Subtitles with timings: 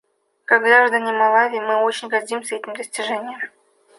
[0.45, 3.39] Как граждане Малави мы очень гордимся этим достижением.